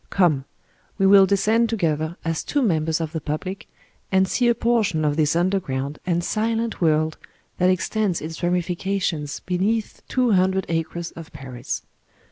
[0.09, 0.45] Come!
[0.97, 3.67] we will descend together as two members of the public,
[4.11, 7.19] and see a portion of this undei]ground and silent world
[7.59, 11.83] that extends its ramifications beneath two hundred acres of Paris.